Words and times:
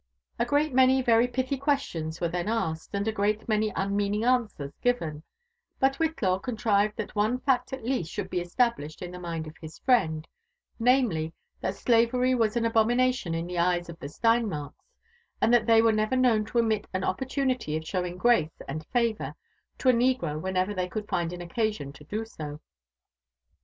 A 0.39 0.47
great 0.47 0.73
many 0.73 1.03
very 1.03 1.27
pithy 1.27 1.59
'questions 1.59 2.19
were 2.19 2.27
then 2.27 2.47
asked, 2.47 2.89
and 2.95 3.07
a 3.07 3.11
great 3.11 3.47
many 3.47 3.71
unmeaning 3.75 4.23
answers 4.23 4.73
given; 4.81 5.21
but 5.79 5.97
Whitlaw 5.99 6.39
contrived 6.41 6.97
that 6.97 7.13
one 7.15 7.37
fact 7.39 7.71
at 7.71 7.83
least 7.85 8.11
should 8.11 8.31
be 8.31 8.39
established 8.41 9.03
in 9.03 9.11
the 9.11 9.19
mind 9.19 9.45
of 9.45 9.53
his 9.61 9.77
friend,— 9.77 10.27
namely, 10.89 11.33
that 11.59 11.75
slavery 11.75 12.33
was 12.33 12.57
an 12.57 12.65
abomination 12.65 13.35
in 13.35 13.45
the 13.45 13.59
eyes 13.59 13.89
of 13.89 13.99
the 13.99 14.09
Stein 14.09 14.49
marks, 14.49 14.87
and 15.39 15.53
that 15.53 15.67
they 15.67 15.83
were 15.83 15.91
never 15.91 16.15
known 16.15 16.45
to 16.45 16.57
omit 16.57 16.87
an 16.95 17.03
opportunity 17.03 17.77
of 17.77 17.85
showing 17.85 18.17
grace 18.17 18.59
and 18.67 18.87
favour 18.87 19.35
to 19.77 19.89
a 19.89 19.93
negro 19.93 20.41
whenever 20.41 20.73
they 20.73 20.87
could 20.89 21.07
find 21.07 21.31
an 21.31 21.41
occasion 21.43 21.93
to 21.93 22.03
do 22.05 22.25
so. 22.25 22.59